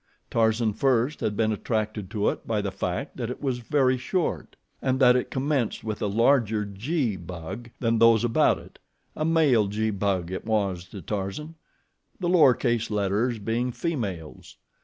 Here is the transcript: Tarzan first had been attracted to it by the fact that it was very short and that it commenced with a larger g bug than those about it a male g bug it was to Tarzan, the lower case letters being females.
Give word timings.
Tarzan 0.31 0.73
first 0.73 1.19
had 1.19 1.37
been 1.37 1.51
attracted 1.51 2.09
to 2.09 2.29
it 2.29 2.47
by 2.47 2.59
the 2.59 2.71
fact 2.71 3.17
that 3.17 3.29
it 3.29 3.39
was 3.39 3.59
very 3.59 3.99
short 3.99 4.55
and 4.81 4.99
that 4.99 5.15
it 5.15 5.29
commenced 5.29 5.83
with 5.83 6.01
a 6.01 6.07
larger 6.07 6.65
g 6.65 7.15
bug 7.15 7.69
than 7.79 7.99
those 7.99 8.23
about 8.23 8.57
it 8.57 8.79
a 9.15 9.23
male 9.23 9.67
g 9.67 9.91
bug 9.91 10.31
it 10.31 10.43
was 10.43 10.85
to 10.85 11.03
Tarzan, 11.03 11.53
the 12.19 12.29
lower 12.29 12.55
case 12.55 12.89
letters 12.89 13.37
being 13.37 13.71
females. 13.71 14.57